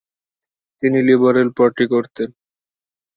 তিনি 0.81 0.99
liberal 1.07 1.49
party 1.57 1.85
করতেন। 1.93 2.29